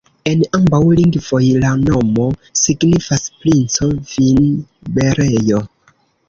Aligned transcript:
En 0.29 0.39
ambaŭ 0.59 0.77
lingvoj 0.99 1.41
la 1.65 1.73
nomo 1.81 2.25
signifas: 2.61 3.27
princo-vinberejo. 3.45 5.63